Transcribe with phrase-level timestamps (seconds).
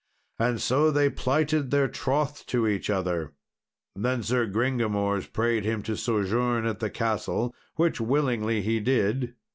[0.39, 3.33] And so they plighted their troth to each other.
[3.95, 9.35] Then Sir Gringamors prayed him to sojourn at the castle, which willingly he did.